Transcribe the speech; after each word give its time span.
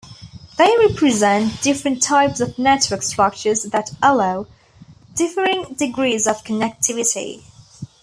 They 0.57 0.75
represent 0.79 1.61
different 1.61 2.01
types 2.01 2.39
of 2.39 2.57
network 2.57 3.03
structures 3.03 3.61
that 3.65 3.91
allow 4.01 4.47
differing 5.13 5.75
degrees 5.75 6.25
of 6.25 6.43
connectivity. 6.43 7.43